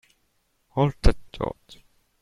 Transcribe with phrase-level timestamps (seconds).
[0.69, 1.77] Hold that thought.